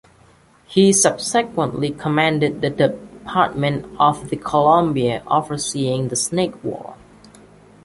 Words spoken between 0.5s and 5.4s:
He subsequently commanded the Department of the Columbia,